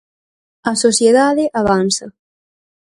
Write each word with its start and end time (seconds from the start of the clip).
A 0.71 0.71
sociedade 0.83 1.43
avanza. 1.61 2.05